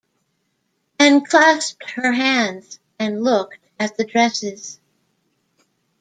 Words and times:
Anne 0.99 1.23
clasped 1.23 1.91
her 1.91 2.11
hands 2.11 2.79
and 2.97 3.23
looked 3.23 3.59
at 3.79 3.97
the 3.97 4.03
dresses. 4.03 4.79